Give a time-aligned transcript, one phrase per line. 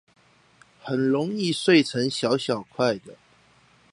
[0.81, 3.13] 很容易碎成小小塊的